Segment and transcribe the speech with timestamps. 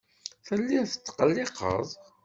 [0.47, 1.89] Telliḍ tetqelliqeḍ.